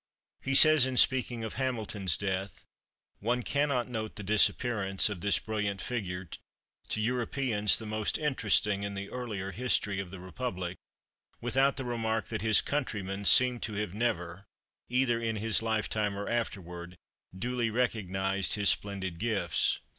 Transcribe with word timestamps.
He 0.41 0.55
says, 0.55 0.87
in 0.87 0.97
speaking 0.97 1.43
of 1.43 1.53
Hamilton's 1.61 2.17
death, 2.17 2.65
"One 3.19 3.43
cannot 3.43 3.87
note 3.87 4.15
the 4.15 4.23
disappearance 4.23 5.09
of 5.09 5.21
this 5.21 5.37
brilliant 5.37 5.79
figure, 5.79 6.27
to 6.89 6.99
Europeans 6.99 7.77
the 7.77 7.85
most 7.85 8.17
interesting 8.17 8.81
in 8.81 8.95
the 8.95 9.11
earlier 9.11 9.51
history 9.51 9.99
of 9.99 10.09
the 10.09 10.19
republic, 10.19 10.75
without 11.39 11.77
the 11.77 11.85
remark 11.85 12.29
that 12.29 12.41
his 12.41 12.61
countrymen 12.61 13.25
seem 13.25 13.59
to 13.59 13.73
have 13.75 13.93
never, 13.93 14.47
either 14.89 15.21
in 15.21 15.35
his 15.35 15.61
lifetime 15.61 16.17
or 16.17 16.27
afterward, 16.27 16.97
duly 17.37 17.69
recognized 17.69 18.55
his 18.55 18.69
splendid 18.69 19.19
gifts." 19.19 19.81